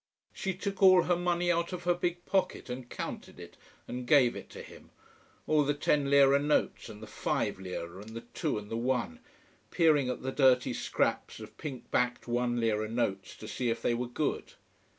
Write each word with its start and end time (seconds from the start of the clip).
She 0.33 0.55
took 0.55 0.81
all 0.81 1.03
her 1.03 1.15
money 1.15 1.51
out 1.51 1.71
of 1.73 1.83
her 1.83 1.93
big 1.93 2.25
pocket, 2.25 2.71
and 2.71 2.89
counted 2.89 3.39
it 3.39 3.55
and 3.87 4.07
gave 4.07 4.35
it 4.35 4.49
to 4.49 4.63
him: 4.63 4.89
all 5.45 5.63
the 5.63 5.75
ten 5.75 6.09
Lira 6.09 6.39
notes, 6.39 6.89
and 6.89 7.03
the 7.03 7.05
five 7.05 7.59
Lira 7.59 7.99
and 8.01 8.15
the 8.15 8.21
two 8.33 8.57
and 8.57 8.71
the 8.71 8.75
one, 8.77 9.19
peering 9.69 10.09
at 10.09 10.23
the 10.23 10.31
dirty 10.31 10.73
scraps 10.73 11.39
of 11.39 11.55
pink 11.59 11.91
backed 11.91 12.27
one 12.27 12.59
lira 12.59 12.89
notes 12.89 13.35
to 13.35 13.47
see 13.47 13.69
if 13.69 13.83
they 13.83 13.93
were 13.93 14.07
good. 14.07 14.53